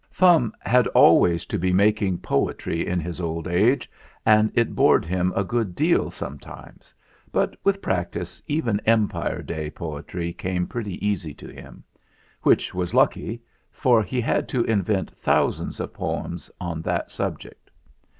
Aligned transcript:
Fum 0.09 0.51
had 0.61 0.87
always 0.87 1.45
to 1.45 1.59
be 1.59 1.71
making 1.71 2.17
poetry 2.17 2.87
in 2.87 2.99
his 2.99 3.21
old 3.21 3.47
age, 3.47 3.87
and 4.25 4.51
it 4.55 4.73
bored 4.73 5.05
him 5.05 5.31
a 5.35 5.43
good 5.43 5.75
deal 5.75 6.09
some 6.09 6.39
times; 6.39 6.91
but 7.31 7.55
with 7.63 7.83
practice 7.83 8.41
even 8.47 8.81
Empire 8.87 9.43
Day 9.43 9.69
poetry 9.69 10.33
came 10.33 10.65
pretty 10.65 11.05
easy 11.07 11.35
to 11.35 11.49
him; 11.49 11.83
which 12.41 12.73
was 12.73 12.95
lucky, 12.95 13.43
for 13.71 14.01
he 14.01 14.19
had 14.19 14.47
to 14.49 14.63
invent 14.63 15.11
thousands 15.15 15.79
of 15.79 15.93
poems 15.93 16.49
on 16.59 16.81
that 16.81 17.11
subject. 17.11 17.69